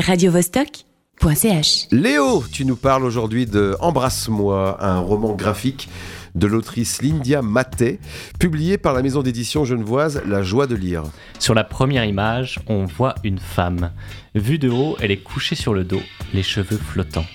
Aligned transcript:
radiovostok.ch. 0.00 1.86
Léo, 1.92 2.44
tu 2.52 2.64
nous 2.64 2.76
parles 2.76 3.04
aujourd'hui 3.04 3.46
de 3.46 3.76
Embrasse-moi, 3.80 4.76
un 4.84 4.98
roman 4.98 5.34
graphique 5.34 5.88
de 6.34 6.48
l'autrice 6.48 7.00
Lindia 7.00 7.42
Maté, 7.42 8.00
publié 8.40 8.76
par 8.76 8.92
la 8.92 9.02
maison 9.02 9.22
d'édition 9.22 9.64
genevoise 9.64 10.20
La 10.26 10.42
Joie 10.42 10.66
de 10.66 10.74
lire. 10.74 11.04
Sur 11.38 11.54
la 11.54 11.62
première 11.62 12.04
image, 12.04 12.58
on 12.66 12.84
voit 12.86 13.14
une 13.22 13.38
femme. 13.38 13.92
Vue 14.34 14.58
de 14.58 14.68
haut, 14.68 14.96
elle 15.00 15.12
est 15.12 15.22
couchée 15.22 15.54
sur 15.54 15.74
le 15.74 15.84
dos, 15.84 16.02
les 16.32 16.42
cheveux 16.42 16.78
flottants. 16.78 17.26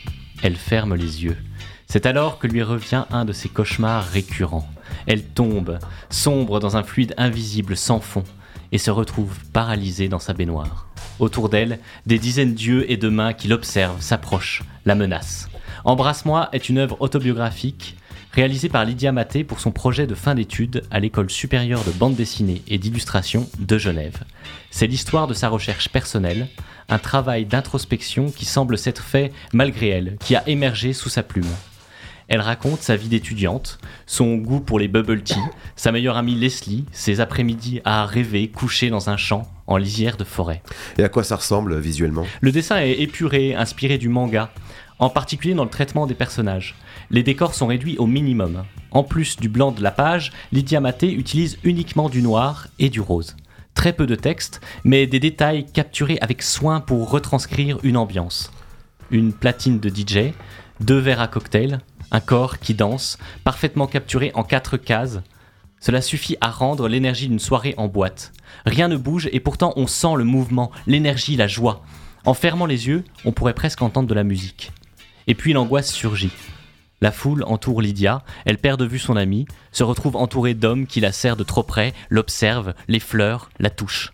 Elle 0.43 0.57
ferme 0.57 0.95
les 0.95 1.23
yeux. 1.23 1.37
C'est 1.87 2.05
alors 2.05 2.39
que 2.39 2.47
lui 2.47 2.61
revient 2.61 3.05
un 3.09 3.23
de 3.23 3.31
ses 3.31 3.49
cauchemars 3.49 4.05
récurrents. 4.05 4.69
Elle 5.07 5.23
tombe, 5.23 5.79
sombre 6.09 6.59
dans 6.59 6.75
un 6.75 6.83
fluide 6.83 7.13
invisible 7.17 7.77
sans 7.77 8.01
fond, 8.01 8.25
et 8.71 8.77
se 8.77 8.91
retrouve 8.91 9.37
paralysée 9.53 10.09
dans 10.09 10.19
sa 10.19 10.33
baignoire. 10.33 10.87
Autour 11.19 11.49
d'elle, 11.49 11.79
des 12.05 12.19
dizaines 12.19 12.53
d'yeux 12.53 12.89
et 12.91 12.97
de 12.97 13.09
mains 13.09 13.33
qui 13.33 13.47
l'observent, 13.47 14.01
s'approchent, 14.01 14.63
la 14.85 14.95
menacent. 14.95 15.49
Embrasse-moi 15.85 16.49
est 16.51 16.69
une 16.69 16.77
œuvre 16.77 16.97
autobiographique 16.99 17.97
réalisée 18.31 18.69
par 18.69 18.85
Lydia 18.85 19.11
Maté 19.11 19.43
pour 19.43 19.59
son 19.59 19.71
projet 19.71 20.07
de 20.07 20.15
fin 20.15 20.35
d'études 20.35 20.83
à 20.91 20.99
l'école 20.99 21.29
supérieure 21.29 21.83
de 21.83 21.91
bande 21.91 22.15
dessinée 22.15 22.61
et 22.67 22.77
d'illustration 22.77 23.49
de 23.59 23.77
Genève. 23.77 24.23
C'est 24.71 24.87
l'histoire 24.87 25.27
de 25.27 25.33
sa 25.33 25.49
recherche 25.49 25.89
personnelle, 25.89 26.47
un 26.89 26.99
travail 26.99 27.45
d'introspection 27.45 28.31
qui 28.31 28.45
semble 28.45 28.77
s'être 28.77 29.03
fait 29.03 29.31
malgré 29.53 29.89
elle, 29.89 30.17
qui 30.19 30.35
a 30.35 30.47
émergé 30.47 30.93
sous 30.93 31.09
sa 31.09 31.23
plume. 31.23 31.49
Elle 32.29 32.41
raconte 32.41 32.81
sa 32.83 32.95
vie 32.95 33.09
d'étudiante, 33.09 33.79
son 34.05 34.35
goût 34.35 34.59
pour 34.59 34.77
les 34.77 34.87
bubble 34.87 35.23
tea, 35.23 35.39
sa 35.75 35.91
meilleure 35.91 36.15
amie 36.15 36.35
Leslie, 36.35 36.85
ses 36.91 37.21
après-midi 37.21 37.81
à 37.85 38.05
rêver 38.05 38.47
couchée 38.49 38.91
dans 38.91 39.09
un 39.09 39.17
champ 39.17 39.51
en 39.65 39.77
lisière 39.77 40.15
de 40.15 40.23
forêt. 40.23 40.61
Et 40.99 41.03
à 41.03 41.09
quoi 41.09 41.23
ça 41.23 41.37
ressemble 41.37 41.79
visuellement? 41.79 42.27
Le 42.41 42.51
dessin 42.51 42.77
est 42.77 43.01
épuré, 43.01 43.55
inspiré 43.55 43.97
du 43.97 44.09
manga, 44.09 44.51
en 44.99 45.09
particulier 45.09 45.55
dans 45.55 45.63
le 45.63 45.71
traitement 45.71 46.05
des 46.05 46.13
personnages. 46.13 46.75
Les 47.09 47.23
décors 47.23 47.55
sont 47.55 47.65
réduits 47.65 47.97
au 47.97 48.05
minimum. 48.05 48.63
En 48.91 49.03
plus 49.03 49.37
du 49.37 49.49
blanc 49.49 49.71
de 49.71 49.81
la 49.81 49.91
page, 49.91 50.31
Lydia 50.51 50.81
Maté 50.81 51.11
utilise 51.11 51.57
uniquement 51.63 52.09
du 52.09 52.21
noir 52.21 52.67
et 52.77 52.89
du 52.89 53.01
rose. 53.01 53.35
Très 53.73 53.93
peu 53.93 54.05
de 54.05 54.15
texte, 54.15 54.61
mais 54.83 55.07
des 55.07 55.19
détails 55.19 55.65
capturés 55.65 56.19
avec 56.21 56.43
soin 56.43 56.79
pour 56.79 57.09
retranscrire 57.09 57.79
une 57.81 57.97
ambiance. 57.97 58.51
Une 59.09 59.33
platine 59.33 59.79
de 59.79 59.89
DJ, 59.89 60.33
deux 60.79 60.97
verres 60.97 61.21
à 61.21 61.27
cocktail, 61.27 61.79
un 62.11 62.19
corps 62.19 62.59
qui 62.59 62.73
danse, 62.73 63.17
parfaitement 63.43 63.87
capturé 63.87 64.31
en 64.33 64.43
quatre 64.43 64.77
cases. 64.77 65.19
Cela 65.79 66.01
suffit 66.01 66.37
à 66.41 66.49
rendre 66.49 66.87
l'énergie 66.87 67.27
d'une 67.27 67.39
soirée 67.39 67.73
en 67.77 67.87
boîte. 67.87 68.33
Rien 68.65 68.87
ne 68.87 68.97
bouge 68.97 69.29
et 69.31 69.39
pourtant 69.39 69.73
on 69.75 69.87
sent 69.87 70.15
le 70.17 70.23
mouvement, 70.23 70.71
l'énergie, 70.87 71.35
la 71.35 71.47
joie. 71.47 71.83
En 72.25 72.33
fermant 72.33 72.65
les 72.65 72.87
yeux, 72.87 73.03
on 73.25 73.31
pourrait 73.31 73.53
presque 73.53 73.81
entendre 73.81 74.07
de 74.07 74.13
la 74.13 74.23
musique. 74.23 74.71
Et 75.27 75.35
puis 75.35 75.53
l'angoisse 75.53 75.91
surgit. 75.91 76.31
La 77.01 77.11
foule 77.13 77.43
entoure 77.43 77.81
Lydia, 77.81 78.23
elle 78.45 78.57
perd 78.57 78.79
de 78.79 78.85
vue 78.85 78.99
son 78.99 79.15
ami, 79.15 79.45
se 79.71 79.83
retrouve 79.83 80.17
entourée 80.17 80.53
d'hommes 80.53 80.85
qui 80.85 80.99
la 80.99 81.13
serrent 81.13 81.37
de 81.37 81.43
trop 81.43 81.63
près, 81.63 81.93
l'observent, 82.09 82.73
les 82.89 82.99
fleurent, 82.99 83.49
la 83.59 83.69
touchent. 83.69 84.11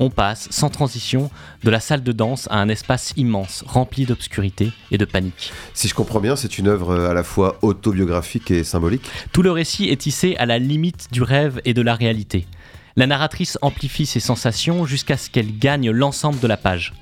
On 0.00 0.10
passe, 0.10 0.46
sans 0.50 0.70
transition, 0.70 1.28
de 1.64 1.70
la 1.70 1.80
salle 1.80 2.04
de 2.04 2.12
danse 2.12 2.46
à 2.52 2.60
un 2.60 2.68
espace 2.68 3.12
immense, 3.16 3.64
rempli 3.66 4.06
d'obscurité 4.06 4.70
et 4.92 4.98
de 4.98 5.04
panique. 5.04 5.52
Si 5.74 5.88
je 5.88 5.94
comprends 5.94 6.20
bien, 6.20 6.36
c'est 6.36 6.58
une 6.58 6.68
œuvre 6.68 6.94
à 7.06 7.14
la 7.14 7.24
fois 7.24 7.58
autobiographique 7.62 8.52
et 8.52 8.62
symbolique. 8.62 9.10
Tout 9.32 9.42
le 9.42 9.50
récit 9.50 9.88
est 9.88 10.00
tissé 10.00 10.36
à 10.36 10.46
la 10.46 10.60
limite 10.60 11.08
du 11.10 11.22
rêve 11.22 11.60
et 11.64 11.74
de 11.74 11.82
la 11.82 11.96
réalité. 11.96 12.46
La 12.94 13.08
narratrice 13.08 13.58
amplifie 13.60 14.06
ses 14.06 14.20
sensations 14.20 14.86
jusqu'à 14.86 15.16
ce 15.16 15.30
qu'elle 15.30 15.58
gagne 15.58 15.90
l'ensemble 15.90 16.38
de 16.38 16.46
la 16.46 16.56
page. 16.56 16.92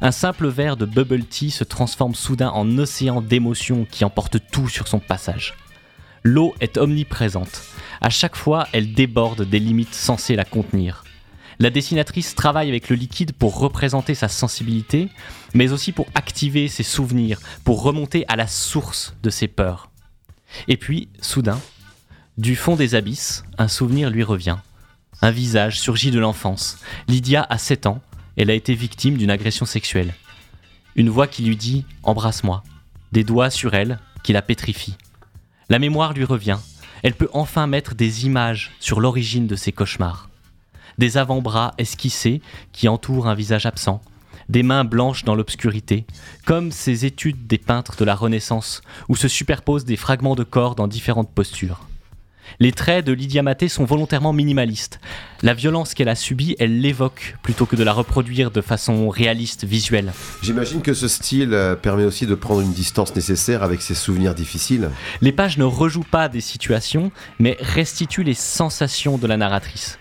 Un 0.00 0.10
simple 0.10 0.48
verre 0.48 0.78
de 0.78 0.86
bubble 0.86 1.24
tea 1.24 1.50
se 1.50 1.64
transforme 1.64 2.14
soudain 2.14 2.48
en 2.48 2.78
océan 2.78 3.20
d'émotions 3.20 3.86
qui 3.90 4.06
emporte 4.06 4.38
tout 4.50 4.68
sur 4.68 4.88
son 4.88 5.00
passage. 5.00 5.54
L'eau 6.22 6.54
est 6.60 6.78
omniprésente. 6.78 7.62
À 8.00 8.08
chaque 8.08 8.36
fois, 8.36 8.66
elle 8.72 8.94
déborde 8.94 9.42
des 9.42 9.58
limites 9.58 9.94
censées 9.94 10.36
la 10.36 10.44
contenir. 10.44 11.04
La 11.60 11.70
dessinatrice 11.70 12.36
travaille 12.36 12.68
avec 12.68 12.88
le 12.88 12.94
liquide 12.94 13.32
pour 13.32 13.58
représenter 13.58 14.14
sa 14.14 14.28
sensibilité, 14.28 15.08
mais 15.54 15.72
aussi 15.72 15.90
pour 15.90 16.06
activer 16.14 16.68
ses 16.68 16.84
souvenirs, 16.84 17.40
pour 17.64 17.82
remonter 17.82 18.24
à 18.28 18.36
la 18.36 18.46
source 18.46 19.16
de 19.24 19.30
ses 19.30 19.48
peurs. 19.48 19.90
Et 20.68 20.76
puis, 20.76 21.08
soudain, 21.20 21.58
du 22.36 22.54
fond 22.54 22.76
des 22.76 22.94
abysses, 22.94 23.42
un 23.58 23.66
souvenir 23.66 24.08
lui 24.08 24.22
revient. 24.22 24.58
Un 25.20 25.32
visage 25.32 25.80
surgit 25.80 26.12
de 26.12 26.20
l'enfance. 26.20 26.78
Lydia 27.08 27.44
a 27.50 27.58
7 27.58 27.86
ans, 27.86 28.00
elle 28.36 28.50
a 28.50 28.54
été 28.54 28.74
victime 28.74 29.16
d'une 29.16 29.30
agression 29.30 29.66
sexuelle. 29.66 30.14
Une 30.94 31.10
voix 31.10 31.26
qui 31.26 31.42
lui 31.42 31.56
dit⁇ 31.56 31.84
Embrasse-moi⁇ 32.04 32.62
des 33.10 33.24
doigts 33.24 33.50
sur 33.50 33.74
elle 33.74 33.98
qui 34.22 34.32
la 34.32 34.42
pétrifient. 34.42 34.96
La 35.70 35.80
mémoire 35.80 36.12
lui 36.12 36.24
revient, 36.24 36.58
elle 37.02 37.14
peut 37.14 37.30
enfin 37.32 37.66
mettre 37.66 37.96
des 37.96 38.26
images 38.26 38.70
sur 38.78 39.00
l'origine 39.00 39.48
de 39.48 39.56
ses 39.56 39.72
cauchemars 39.72 40.28
des 40.98 41.16
avant-bras 41.16 41.74
esquissés 41.78 42.42
qui 42.72 42.88
entourent 42.88 43.28
un 43.28 43.34
visage 43.34 43.66
absent, 43.66 44.00
des 44.48 44.62
mains 44.62 44.84
blanches 44.84 45.24
dans 45.24 45.34
l'obscurité, 45.34 46.04
comme 46.44 46.72
ces 46.72 47.04
études 47.04 47.46
des 47.46 47.58
peintres 47.58 47.96
de 47.96 48.04
la 48.04 48.14
Renaissance 48.14 48.82
où 49.08 49.16
se 49.16 49.28
superposent 49.28 49.84
des 49.84 49.96
fragments 49.96 50.34
de 50.34 50.44
corps 50.44 50.74
dans 50.74 50.88
différentes 50.88 51.30
postures. 51.30 51.86
Les 52.60 52.72
traits 52.72 53.04
de 53.04 53.12
Lydia 53.12 53.42
Maté 53.42 53.68
sont 53.68 53.84
volontairement 53.84 54.32
minimalistes. 54.32 55.00
La 55.42 55.54
violence 55.54 55.94
qu'elle 55.94 56.08
a 56.08 56.14
subie, 56.14 56.56
elle 56.58 56.80
l'évoque 56.80 57.36
plutôt 57.42 57.66
que 57.66 57.76
de 57.76 57.84
la 57.84 57.92
reproduire 57.92 58.50
de 58.50 58.60
façon 58.60 59.08
réaliste, 59.08 59.64
visuelle. 59.64 60.12
J'imagine 60.42 60.82
que 60.82 60.94
ce 60.94 61.08
style 61.08 61.52
euh, 61.52 61.76
permet 61.76 62.04
aussi 62.04 62.26
de 62.26 62.34
prendre 62.34 62.60
une 62.62 62.72
distance 62.72 63.14
nécessaire 63.14 63.62
avec 63.62 63.82
ses 63.82 63.94
souvenirs 63.94 64.34
difficiles. 64.34 64.90
Les 65.20 65.32
pages 65.32 65.58
ne 65.58 65.64
rejouent 65.64 66.02
pas 66.10 66.28
des 66.28 66.40
situations, 66.40 67.12
mais 67.38 67.56
restituent 67.60 68.24
les 68.24 68.34
sensations 68.34 69.18
de 69.18 69.26
la 69.26 69.36
narratrice. 69.36 69.98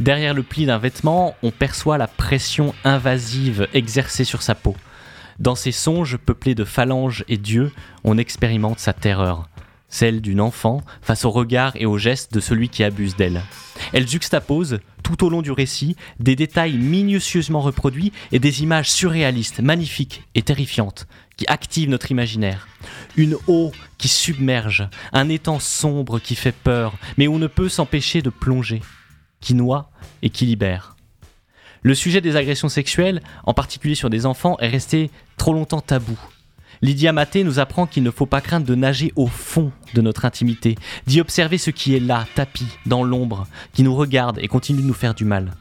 Derrière 0.00 0.32
le 0.32 0.42
pli 0.42 0.64
d'un 0.64 0.78
vêtement, 0.78 1.36
on 1.42 1.50
perçoit 1.50 1.98
la 1.98 2.06
pression 2.06 2.74
invasive 2.84 3.68
exercée 3.74 4.24
sur 4.24 4.40
sa 4.40 4.54
peau. 4.54 4.74
Dans 5.38 5.54
ses 5.54 5.72
songes 5.72 6.16
peuplés 6.16 6.54
de 6.54 6.64
phalanges 6.64 7.22
et 7.28 7.36
d'yeux, 7.36 7.70
on 8.02 8.16
expérimente 8.16 8.78
sa 8.78 8.94
terreur, 8.94 9.50
celle 9.90 10.22
d'une 10.22 10.40
enfant 10.40 10.80
face 11.02 11.26
au 11.26 11.30
regard 11.30 11.74
et 11.76 11.84
aux 11.84 11.98
gestes 11.98 12.32
de 12.32 12.40
celui 12.40 12.70
qui 12.70 12.82
abuse 12.82 13.14
d'elle. 13.14 13.42
Elle 13.92 14.08
juxtapose, 14.08 14.78
tout 15.02 15.22
au 15.22 15.28
long 15.28 15.42
du 15.42 15.52
récit, 15.52 15.96
des 16.18 16.34
détails 16.34 16.78
minutieusement 16.78 17.60
reproduits 17.60 18.12
et 18.32 18.38
des 18.38 18.62
images 18.62 18.90
surréalistes, 18.90 19.60
magnifiques 19.60 20.24
et 20.34 20.40
terrifiantes, 20.40 21.06
qui 21.36 21.44
activent 21.46 21.90
notre 21.90 22.10
imaginaire. 22.10 22.68
Une 23.18 23.36
eau 23.48 23.70
qui 23.98 24.08
submerge, 24.08 24.88
un 25.12 25.28
étang 25.28 25.58
sombre 25.58 26.20
qui 26.20 26.36
fait 26.36 26.56
peur, 26.56 26.94
mais 27.18 27.28
on 27.28 27.38
ne 27.38 27.48
peut 27.48 27.68
s'empêcher 27.68 28.22
de 28.22 28.30
plonger 28.30 28.80
qui 29.40 29.54
noie 29.54 29.90
et 30.22 30.30
qui 30.30 30.46
libère. 30.46 30.96
Le 31.82 31.94
sujet 31.94 32.20
des 32.20 32.36
agressions 32.36 32.68
sexuelles, 32.68 33.22
en 33.44 33.54
particulier 33.54 33.94
sur 33.94 34.10
des 34.10 34.26
enfants, 34.26 34.58
est 34.58 34.68
resté 34.68 35.10
trop 35.38 35.54
longtemps 35.54 35.80
tabou. 35.80 36.18
Lydia 36.82 37.12
Maté 37.12 37.44
nous 37.44 37.58
apprend 37.58 37.86
qu'il 37.86 38.02
ne 38.02 38.10
faut 38.10 38.26
pas 38.26 38.40
craindre 38.40 38.66
de 38.66 38.74
nager 38.74 39.12
au 39.16 39.26
fond 39.26 39.70
de 39.94 40.00
notre 40.00 40.24
intimité, 40.24 40.76
d'y 41.06 41.20
observer 41.20 41.58
ce 41.58 41.70
qui 41.70 41.94
est 41.94 42.00
là, 42.00 42.26
tapis, 42.34 42.68
dans 42.86 43.04
l'ombre, 43.04 43.46
qui 43.72 43.82
nous 43.82 43.94
regarde 43.94 44.38
et 44.40 44.48
continue 44.48 44.82
de 44.82 44.86
nous 44.86 44.94
faire 44.94 45.14
du 45.14 45.24
mal. 45.24 45.52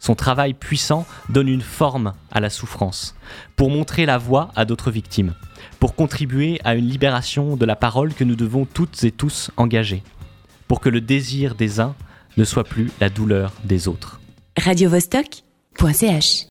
Son 0.00 0.14
travail 0.14 0.52
puissant 0.52 1.06
donne 1.28 1.48
une 1.48 1.60
forme 1.60 2.12
à 2.30 2.40
la 2.40 2.50
souffrance, 2.50 3.14
pour 3.56 3.70
montrer 3.70 4.04
la 4.04 4.18
voie 4.18 4.50
à 4.56 4.64
d'autres 4.64 4.90
victimes, 4.90 5.34
pour 5.78 5.94
contribuer 5.94 6.60
à 6.64 6.74
une 6.74 6.88
libération 6.88 7.56
de 7.56 7.64
la 7.64 7.76
parole 7.76 8.12
que 8.12 8.24
nous 8.24 8.36
devons 8.36 8.64
toutes 8.64 9.02
et 9.04 9.12
tous 9.12 9.50
engager, 9.56 10.02
pour 10.68 10.80
que 10.80 10.88
le 10.88 11.00
désir 11.00 11.54
des 11.54 11.80
uns 11.80 11.94
ne 12.36 12.44
soit 12.44 12.64
plus 12.64 12.90
la 13.00 13.08
douleur 13.08 13.52
des 13.64 13.88
autres. 13.88 14.20